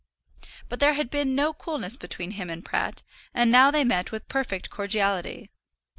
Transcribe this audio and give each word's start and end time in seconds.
But 0.67 0.79
there 0.79 0.95
had 0.95 1.11
been 1.11 1.35
no 1.35 1.53
coolness 1.53 1.95
between 1.95 2.31
him 2.31 2.49
and 2.49 2.65
Pratt, 2.65 3.03
and 3.35 3.51
now 3.51 3.69
they 3.69 3.83
met 3.83 4.11
with 4.11 4.27
perfect 4.27 4.71
cordiality. 4.71 5.51